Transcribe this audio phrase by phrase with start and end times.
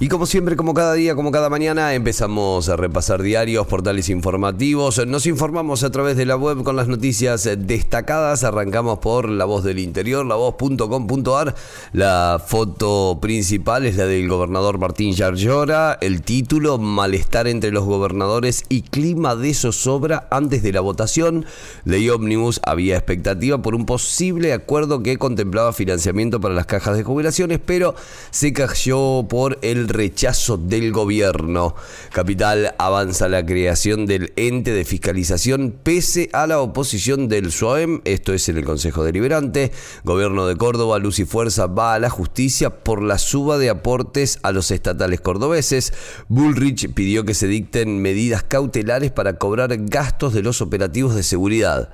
[0.00, 5.04] Y como siempre, como cada día, como cada mañana, empezamos a repasar diarios, portales informativos.
[5.08, 8.44] Nos informamos a través de la web con las noticias destacadas.
[8.44, 11.52] Arrancamos por La Voz del Interior, lavoz.com.ar.
[11.92, 15.98] La foto principal es la del gobernador Martín Yarlora.
[16.00, 21.44] El título, Malestar entre los gobernadores y clima de zozobra antes de la votación.
[21.84, 27.02] Ley Omnibus había expectativa por un posible acuerdo que contemplaba financiamiento para las cajas de
[27.02, 27.96] jubilaciones, pero
[28.30, 31.74] se cayó por el rechazo del gobierno.
[32.12, 38.32] Capital avanza la creación del ente de fiscalización pese a la oposición del SUAEM, esto
[38.32, 39.72] es en el Consejo Deliberante.
[40.04, 44.38] Gobierno de Córdoba, Luz y Fuerza va a la justicia por la suba de aportes
[44.42, 45.92] a los estatales cordobeses.
[46.28, 51.90] Bullrich pidió que se dicten medidas cautelares para cobrar gastos de los operativos de seguridad.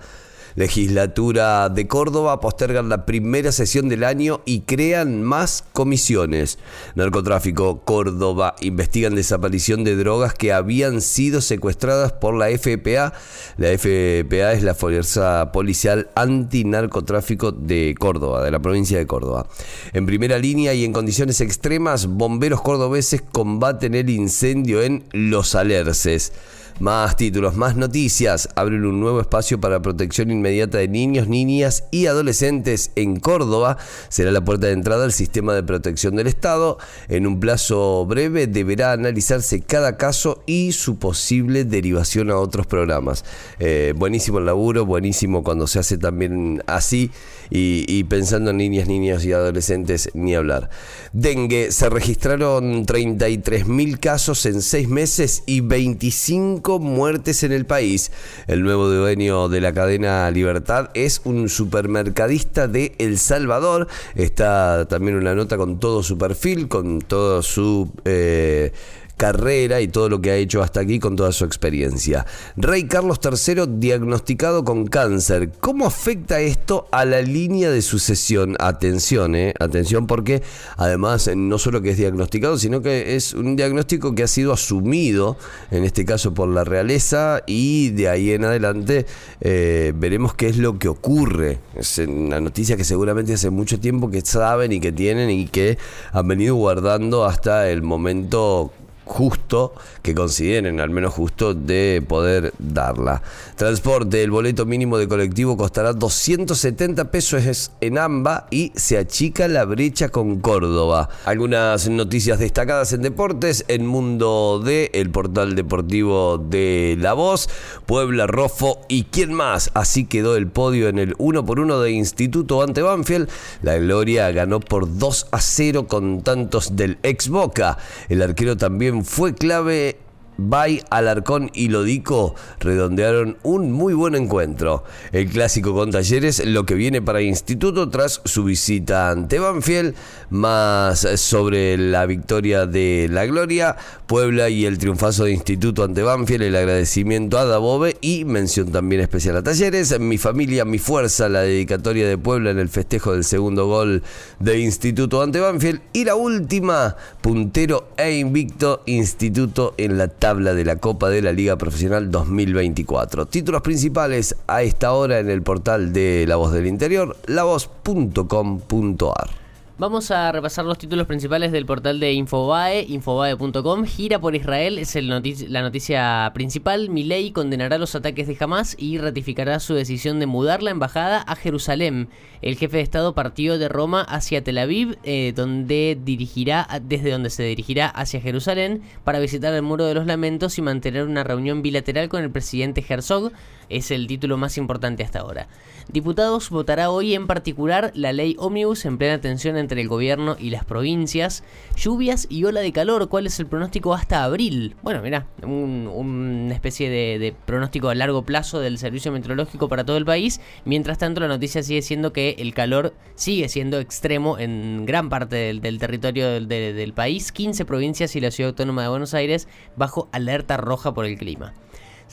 [0.56, 6.58] Legislatura de Córdoba postergan la primera sesión del año y crean más comisiones.
[6.94, 13.12] Narcotráfico Córdoba investigan desaparición de drogas que habían sido secuestradas por la FPA.
[13.56, 19.46] La FPA es la Fuerza Policial Antinarcotráfico de Córdoba, de la provincia de Córdoba.
[19.92, 26.32] En primera línea y en condiciones extremas, bomberos cordobeses combaten el incendio en Los Alerces.
[26.80, 28.48] Más títulos, más noticias.
[28.56, 33.78] Abren un nuevo espacio para protección inmediata de niños, niñas y adolescentes en Córdoba.
[34.08, 36.78] Será la puerta de entrada al sistema de protección del Estado.
[37.08, 43.24] En un plazo breve deberá analizarse cada caso y su posible derivación a otros programas.
[43.60, 47.12] Eh, buenísimo el laburo, buenísimo cuando se hace también así
[47.50, 50.70] y, pensando en niñas, niños y adolescentes, ni hablar.
[51.12, 58.10] Dengue, se registraron 33.000 casos en seis meses y 25 muertes en el país.
[58.46, 63.86] El nuevo dueño de la cadena Libertad es un supermercadista de El Salvador.
[64.14, 67.92] Está también una nota con todo su perfil, con todo su...
[68.04, 68.72] Eh,
[69.16, 72.26] carrera y todo lo que ha hecho hasta aquí con toda su experiencia.
[72.56, 75.50] Rey Carlos III diagnosticado con cáncer.
[75.60, 78.56] ¿Cómo afecta esto a la línea de sucesión?
[78.58, 80.42] Atención, eh, atención porque
[80.76, 85.36] además no solo que es diagnosticado, sino que es un diagnóstico que ha sido asumido,
[85.70, 89.06] en este caso por la realeza, y de ahí en adelante
[89.40, 91.60] eh, veremos qué es lo que ocurre.
[91.74, 95.78] Es una noticia que seguramente hace mucho tiempo que saben y que tienen y que
[96.12, 98.72] han venido guardando hasta el momento
[99.04, 103.22] justo, que consideren al menos justo, de poder darla.
[103.56, 109.64] Transporte, el boleto mínimo de colectivo costará 270 pesos en AMBA y se achica la
[109.64, 111.08] brecha con Córdoba.
[111.24, 117.48] Algunas noticias destacadas en deportes, en Mundo D, el portal deportivo de La Voz,
[117.86, 119.70] Puebla, Rofo y quién más.
[119.74, 123.28] Así quedó el podio en el 1 por 1 de Instituto ante Banfield.
[123.62, 127.78] La Gloria ganó por 2 a 0 con tantos del ex Boca.
[128.08, 129.96] El arquero también fue clave
[130.36, 134.84] Bay, Alarcón y Lodico redondearon un muy buen encuentro.
[135.12, 139.94] El clásico con Talleres, lo que viene para Instituto tras su visita ante Banfield,
[140.30, 146.42] más sobre la victoria de la Gloria, Puebla y el triunfazo de Instituto ante Banfield,
[146.42, 151.42] el agradecimiento a Dabove y mención también especial a Talleres, mi familia, mi fuerza, la
[151.42, 154.02] dedicatoria de Puebla en el festejo del segundo gol
[154.40, 160.64] de Instituto ante Banfield y la última, puntero e invicto Instituto en la tabla de
[160.64, 163.26] la Copa de la Liga Profesional 2024.
[163.26, 169.43] Títulos principales a esta hora en el portal de La Voz del Interior, lavoz.com.ar.
[169.76, 173.84] Vamos a repasar los títulos principales del portal de Infobae, infobae.com.
[173.86, 176.90] Gira por Israel es el la noticia principal.
[176.90, 181.34] Milei condenará los ataques de Hamas y ratificará su decisión de mudar la embajada a
[181.34, 182.08] Jerusalén.
[182.40, 187.30] El jefe de Estado partió de Roma hacia Tel Aviv, eh, donde dirigirá, desde donde
[187.30, 191.62] se dirigirá hacia Jerusalén para visitar el Muro de los Lamentos y mantener una reunión
[191.62, 193.32] bilateral con el presidente Herzog.
[193.68, 195.48] Es el título más importante hasta ahora.
[195.88, 200.50] Diputados votará hoy en particular la ley Omnibus en plena tensión entre el gobierno y
[200.50, 201.44] las provincias.
[201.76, 204.76] Lluvias y ola de calor, ¿cuál es el pronóstico hasta abril?
[204.82, 210.04] Bueno, mira, una especie de, pronóstico a largo plazo del servicio meteorológico para todo el
[210.04, 210.40] país.
[210.64, 215.36] Mientras tanto, la noticia sigue siendo que el calor sigue siendo extremo en gran parte
[215.36, 217.30] del, territorio del, del país.
[217.30, 221.52] 15 provincias y la ciudad autónoma de Buenos Aires bajo alerta roja por el clima.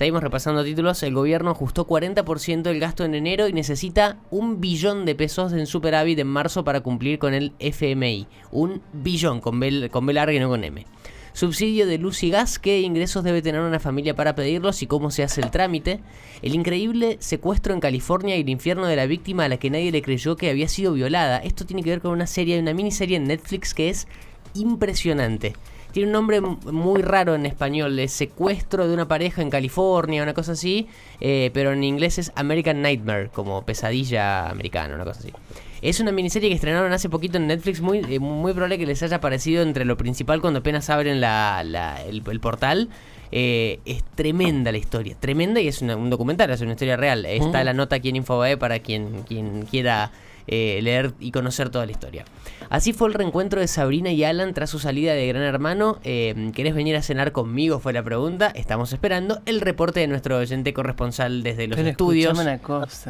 [0.01, 1.03] Seguimos repasando títulos.
[1.03, 5.68] El gobierno ajustó 40% del gasto en enero y necesita un billón de pesos en
[5.68, 8.25] superávit en marzo para cumplir con el FMI.
[8.51, 10.88] Un billón con B, con larga y no con M.
[11.33, 15.12] subsidio de luz y gas, qué ingresos debe tener una familia para pedirlos y cómo
[15.12, 16.00] se hace el trámite,
[16.42, 19.92] el increíble secuestro en California y el infierno de la víctima a la que nadie
[19.92, 21.38] le creyó que había sido violada.
[21.38, 24.07] Esto tiene que ver con una serie, una miniserie en Netflix que es
[24.56, 25.53] impresionante.
[25.92, 30.34] Tiene un nombre muy raro en español, es secuestro de una pareja en California, una
[30.34, 30.88] cosa así,
[31.20, 35.34] eh, pero en inglés es American Nightmare, como pesadilla americana, una cosa así.
[35.82, 39.02] Es una miniserie que estrenaron hace poquito en Netflix, muy, eh, muy probable que les
[39.02, 41.64] haya parecido entre lo principal cuando apenas abren la,
[42.08, 42.90] el, portal.
[43.34, 47.26] Eh, es tremenda la historia, tremenda y es un documental, es una historia real.
[47.26, 47.66] Está mm.
[47.66, 50.12] la nota aquí en Infobae para quien, quien quiera
[50.51, 52.25] eh, leer y conocer toda la historia.
[52.69, 56.00] Así fue el reencuentro de Sabrina y Alan tras su salida de Gran Hermano.
[56.03, 57.80] Eh, ¿Querés venir a cenar conmigo?
[57.80, 58.51] Fue la pregunta.
[58.53, 62.38] Estamos esperando el reporte de nuestro oyente corresponsal desde los estudios.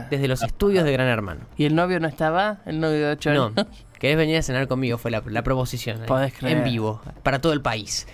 [0.09, 1.41] Desde los estudios de Gran Hermano.
[1.57, 2.59] ¿Y el novio no estaba?
[2.65, 3.53] ¿El novio de 8 años?
[3.55, 3.67] No.
[3.99, 4.97] ¿Querés venir a cenar conmigo?
[4.97, 6.03] Fue la, proposición.
[6.03, 6.31] ¿eh?
[6.41, 8.07] En vivo, para todo el país.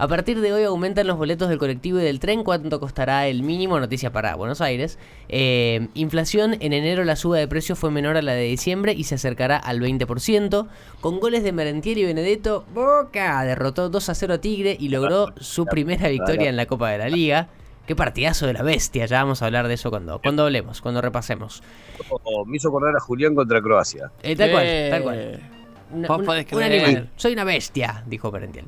[0.00, 2.44] A partir de hoy aumentan los boletos del colectivo y del tren.
[2.44, 3.80] ¿Cuánto costará el mínimo?
[3.80, 4.96] Noticia para Buenos Aires.
[5.28, 6.56] Eh, inflación.
[6.60, 9.56] En enero la suba de precios fue menor a la de diciembre y se acercará
[9.56, 10.68] al 20%.
[11.00, 15.32] Con goles de Merentiel y Benedetto, Boca derrotó 2 a 0 a Tigre y logró
[15.36, 17.48] su primera victoria en la Copa de la Liga.
[17.84, 21.00] Qué partidazo de la bestia, ya vamos a hablar de eso cuando, cuando hablemos, cuando
[21.00, 21.62] repasemos.
[22.46, 24.12] me hizo acordar a Julián contra Croacia.
[24.22, 25.02] Eh, tal cual, tal
[26.22, 26.46] cual.
[26.52, 27.10] un animal.
[27.16, 28.66] Soy una bestia, dijo Merentiel.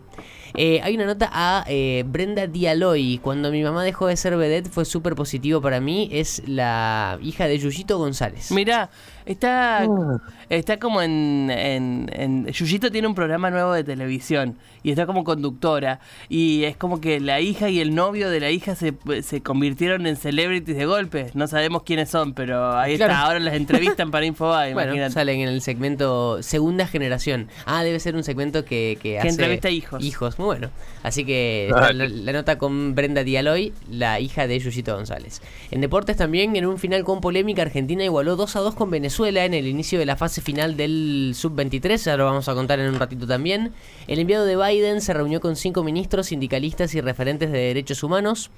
[0.54, 3.18] Eh, hay una nota a eh, Brenda Dialoy.
[3.18, 6.08] Cuando mi mamá dejó de ser vedette fue súper positivo para mí.
[6.12, 8.50] Es la hija de Yuyito González.
[8.50, 8.90] Mira,
[9.32, 9.86] está, ah.
[10.48, 16.00] está como en, en, Yuyito tiene un programa nuevo de televisión y está como conductora.
[16.28, 20.06] Y es como que la hija y el novio de la hija se, se convirtieron
[20.06, 21.30] en celebrities de golpe.
[21.34, 23.20] No sabemos quiénes son, pero ahí está.
[23.20, 24.74] Ahora las entrevistan para Infobae.
[24.74, 27.48] bueno, salen en el segmento Segunda Generación.
[27.66, 30.02] Ah, debe ser un segmento que, que, que entrevista hijos.
[30.04, 30.70] Hijos, muy bueno.
[31.02, 35.40] Así que ah, la, nota con Brenda Dialoy, la hija de Yuyito González.
[35.70, 39.19] En deportes también, en un final con polémica, Argentina igualó 2 a 2 con Venezuela
[39.26, 42.88] en el inicio de la fase final del Sub-23, ya lo vamos a contar en
[42.88, 43.72] un ratito también.
[44.06, 48.50] El enviado de Biden se reunió con cinco ministros, sindicalistas y referentes de derechos humanos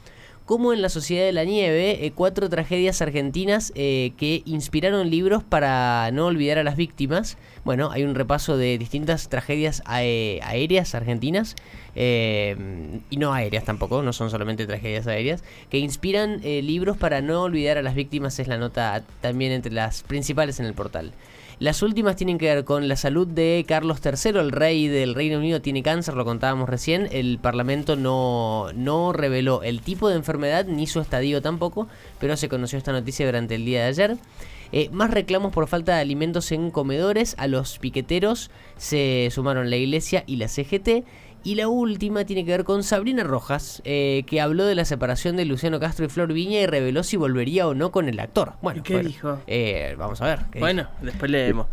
[0.45, 5.45] como en La Sociedad de la Nieve, eh, cuatro tragedias argentinas eh, que inspiraron libros
[5.45, 7.39] para no olvidar a las víctimas.
[7.65, 11.55] Bueno, hay un repaso de distintas tragedias aéreas argentinas,
[11.95, 12.57] eh,
[13.09, 17.79] y no aéreas tampoco, no son solamente tragedias aéreas, que inspiran libros para no olvidar
[17.79, 21.13] a las víctimas, es la nota también entre las principales en el portal.
[21.63, 25.39] Las últimas tienen que ver con la salud de Carlos III, el rey del Reino
[25.39, 27.09] Unido tiene cáncer, lo contábamos recién.
[27.13, 31.87] El Parlamento no, no reveló el tipo de enfermedad ni su estadio tampoco,
[32.19, 34.17] pero se conoció esta noticia durante el día de ayer.
[34.73, 37.37] Eh, más reclamos por falta de alimentos en comedores.
[37.39, 41.05] A los piqueteros se sumaron la iglesia y la CGT.
[41.45, 45.37] Y la última tiene que ver con Sabrina Rojas, eh, que habló de la separación
[45.37, 48.53] de Luciano Castro y Flor Viña y reveló si volvería o no con el actor.
[48.63, 49.41] Bueno, ¿qué dijo?
[49.49, 50.39] Eh, vamos a ver.
[50.61, 51.67] Bueno, después leemos.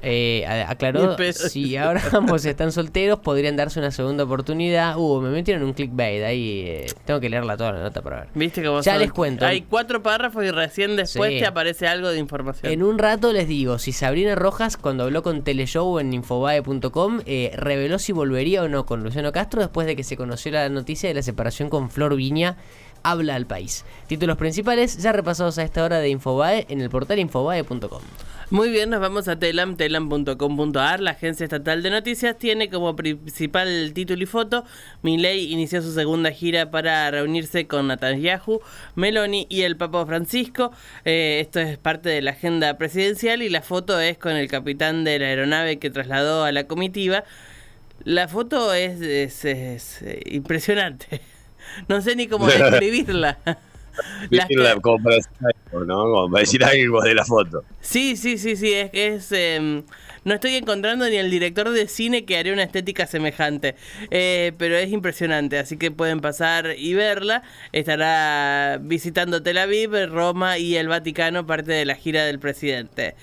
[0.00, 4.96] Eh, aclaró si ahora ambos están solteros, podrían darse una segunda oportunidad.
[4.96, 6.62] Uh, me metieron un clickbait ahí.
[6.66, 8.28] Eh, tengo que leerla toda la nota para ver.
[8.34, 9.44] Viste que Ya les cuento.
[9.44, 12.72] Hay cuatro párrafos y recién después te aparece algo de información.
[12.72, 17.20] En un rato les digo, si Sabrina Rojas, cuando habló con Teleshow en infobae.com,
[17.52, 20.68] reveló si volvería o no con Luciano Luciano Castro después de que se conoció la
[20.68, 22.56] noticia de la separación con Flor Viña.
[23.02, 23.84] Habla al país.
[24.06, 28.02] Títulos principales ya repasados a esta hora de Infobae en el portal infobae.com.
[28.50, 31.00] Muy bien, nos vamos a Telam, telam.com.ar.
[31.00, 34.64] La agencia estatal de noticias tiene como principal título y foto
[35.02, 38.60] Milei inició su segunda gira para reunirse con Netanyahu,
[38.94, 40.70] Meloni y el Papa Francisco.
[41.04, 45.02] Eh, esto es parte de la agenda presidencial y la foto es con el capitán
[45.02, 47.24] de la aeronave que trasladó a la comitiva.
[48.04, 49.44] La foto es, es,
[50.02, 51.20] eh, impresionante.
[51.86, 53.38] No sé ni cómo describirla.
[54.82, 56.02] como para decir algo, ¿no?
[56.02, 57.62] Como para decir algo de la foto.
[57.80, 58.72] Sí, sí, sí, sí.
[58.72, 59.84] Es, es em,
[60.24, 63.74] no estoy encontrando ni el director de cine que haría una estética semejante,
[64.10, 67.42] eh, pero es impresionante, así que pueden pasar y verla.
[67.72, 73.14] Estará visitando Tel Aviv, Roma y el Vaticano, parte de la gira del presidente.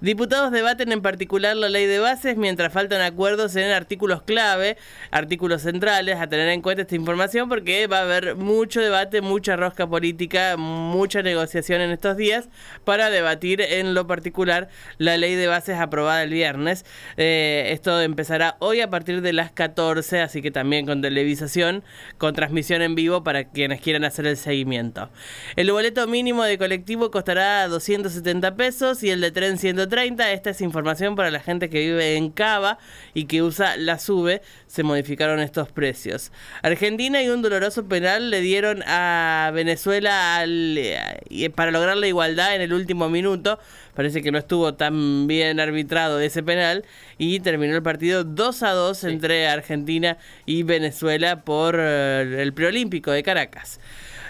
[0.00, 4.76] Diputados debaten en particular la ley de bases mientras faltan acuerdos en artículos clave,
[5.10, 9.56] artículos centrales, a tener en cuenta esta información porque va a haber mucho debate, mucha
[9.56, 12.48] rosca política, mucha negociación en estos días
[12.84, 14.68] para debatir en lo particular
[14.98, 16.84] la ley de bases aprobada el día viernes.
[17.16, 21.82] Eh, esto empezará hoy a partir de las 14, así que también con televisación,
[22.18, 25.08] con transmisión en vivo para quienes quieran hacer el seguimiento.
[25.56, 30.32] El boleto mínimo de colectivo costará 270 pesos y el de tren 130.
[30.32, 32.76] Esta es información para la gente que vive en Cava
[33.14, 34.42] y que usa la SUBE.
[34.66, 36.30] Se modificaron estos precios.
[36.62, 42.60] Argentina y un doloroso penal le dieron a Venezuela eh, para lograr la igualdad en
[42.60, 43.58] el último minuto.
[43.94, 46.84] Parece que no estuvo tan bien arbitrado ese penal
[47.18, 53.10] y terminó el partido 2 a 2 entre Argentina y Venezuela por eh, el preolímpico
[53.10, 53.80] de Caracas.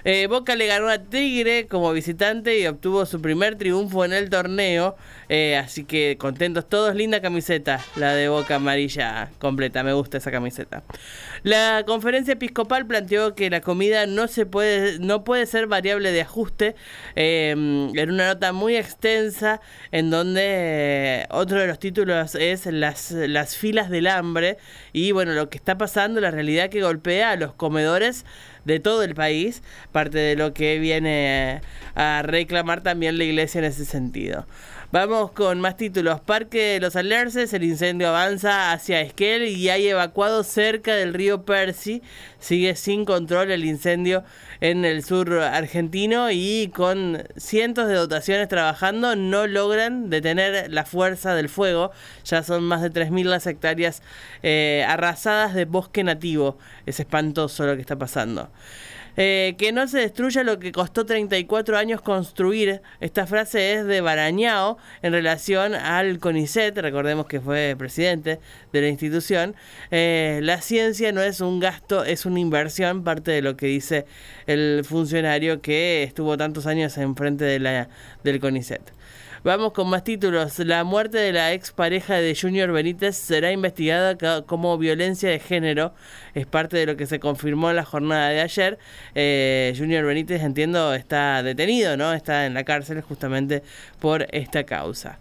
[0.04, 4.28] Eh, Boca le ganó a Tigre como visitante y obtuvo su primer triunfo en el
[4.28, 4.96] torneo.
[5.30, 6.94] Eh, así que contentos todos.
[6.94, 9.82] Linda camiseta, la de Boca amarilla completa.
[9.82, 10.82] Me gusta esa camiseta.
[11.42, 16.20] La conferencia episcopal planteó que la comida no se puede, no puede ser variable de
[16.20, 16.74] ajuste.
[17.14, 23.90] en una nota muy extensa en donde otro de los títulos es las, las filas
[23.90, 24.58] del hambre
[24.92, 28.24] y bueno, lo que está pasando, la realidad que golpea a los comedores
[28.64, 31.60] de todo el país, parte de lo que viene
[31.94, 34.46] a reclamar también la iglesia en ese sentido.
[34.94, 36.20] Vamos con más títulos.
[36.20, 41.44] Parque de los Alerces, el incendio avanza hacia Esquel y hay evacuado cerca del río
[41.44, 42.00] Percy.
[42.38, 44.22] Sigue sin control el incendio
[44.60, 51.34] en el sur argentino y con cientos de dotaciones trabajando no logran detener la fuerza
[51.34, 51.90] del fuego.
[52.24, 54.00] Ya son más de 3.000 las hectáreas
[54.44, 56.56] eh, arrasadas de bosque nativo.
[56.86, 58.48] Es espantoso lo que está pasando.
[59.16, 62.82] Eh, que no se destruya lo que costó 34 años construir.
[63.00, 68.40] Esta frase es de Barañao en relación al CONICET, recordemos que fue presidente
[68.72, 69.54] de la institución.
[69.90, 74.06] Eh, la ciencia no es un gasto, es una inversión, parte de lo que dice
[74.46, 77.88] el funcionario que estuvo tantos años enfrente de la,
[78.24, 78.82] del CONICET.
[79.44, 80.58] Vamos con más títulos.
[80.60, 85.92] La muerte de la expareja de Junior Benítez será investigada como violencia de género.
[86.32, 88.78] Es parte de lo que se confirmó en la jornada de ayer.
[89.14, 92.14] Eh, Junior Benítez, entiendo, está detenido, ¿no?
[92.14, 93.62] Está en la cárcel justamente
[94.00, 95.18] por esta causa.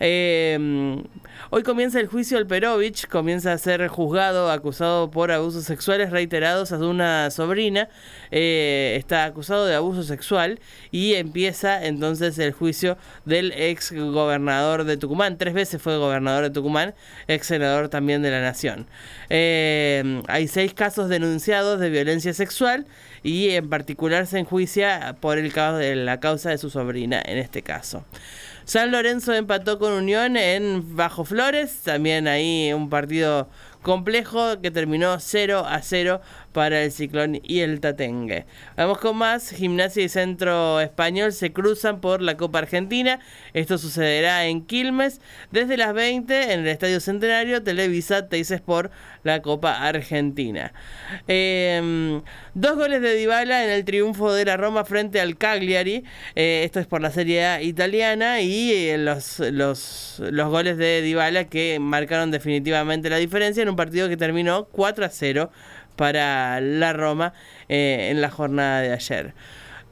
[0.00, 1.02] Eh,
[1.50, 6.72] hoy comienza el juicio al Perovich, comienza a ser juzgado, acusado por abusos sexuales reiterados
[6.72, 7.88] a una sobrina,
[8.30, 10.58] eh, está acusado de abuso sexual
[10.90, 16.50] y empieza entonces el juicio del ex gobernador de Tucumán, tres veces fue gobernador de
[16.50, 16.94] Tucumán,
[17.28, 18.86] ex senador también de la Nación.
[19.30, 22.86] Eh, hay seis casos denunciados de violencia sexual
[23.22, 28.04] y en particular se enjuicia por el, la causa de su sobrina en este caso.
[28.64, 33.48] San Lorenzo empató con Unión en Bajo Flores, también ahí un partido
[33.84, 36.20] complejo que terminó 0 a 0
[36.52, 38.46] para el Ciclón y el Tatengue.
[38.76, 39.50] Vamos con más.
[39.50, 43.20] Gimnasia y Centro Español se cruzan por la Copa Argentina.
[43.52, 47.62] Esto sucederá en Quilmes desde las 20 en el Estadio Centenario.
[47.62, 48.90] Televisa Teis por
[49.24, 50.72] la Copa Argentina.
[51.26, 52.22] Em,
[52.54, 56.04] dos goles de Dybala en el triunfo de la Roma frente al Cagliari.
[56.36, 61.02] Eh, esto es por la Serie A italiana y eh, los, los, los goles de
[61.02, 65.50] Dybala que marcaron definitivamente la diferencia en un partido que terminó 4 a 0
[65.96, 67.32] para la Roma
[67.68, 69.34] eh, en la jornada de ayer.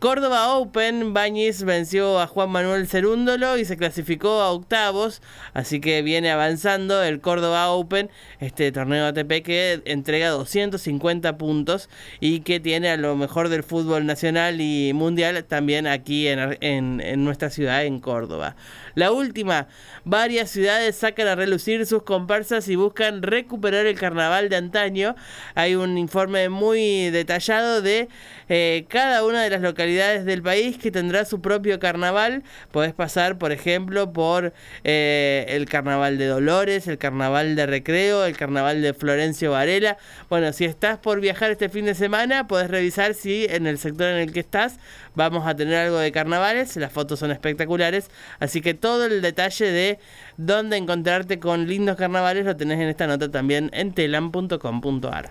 [0.02, 5.22] Córdoba Open, Bañiz venció a Juan Manuel Cerúndolo y se clasificó a octavos,
[5.54, 12.40] así que viene avanzando el Córdoba Open, este torneo ATP que entrega 250 puntos y
[12.40, 17.50] que tiene a lo mejor del fútbol nacional y mundial también aquí en, en nuestra
[17.50, 18.56] ciudad, en Córdoba.
[18.94, 19.68] La última,
[20.04, 25.14] varias ciudades sacan a relucir sus comparsas y buscan recuperar el carnaval de antaño.
[25.54, 28.08] Hay un informe muy detallado de
[28.50, 29.62] eh, cada una de las
[29.92, 32.42] del país que tendrá su propio carnaval.
[32.70, 34.52] Podés pasar, por ejemplo, por
[34.84, 39.98] eh, el carnaval de Dolores, el carnaval de Recreo, el carnaval de Florencio Varela.
[40.28, 44.08] Bueno, si estás por viajar este fin de semana, podés revisar si en el sector
[44.08, 44.78] en el que estás
[45.14, 46.76] vamos a tener algo de carnavales.
[46.76, 48.10] Las fotos son espectaculares.
[48.40, 49.98] Así que todo el detalle de
[50.36, 55.30] dónde encontrarte con lindos carnavales lo tenés en esta nota también en telam.com.ar.